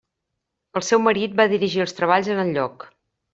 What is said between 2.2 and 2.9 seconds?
en el lloc.